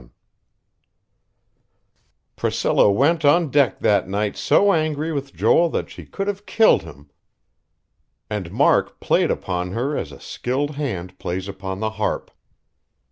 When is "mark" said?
8.51-8.99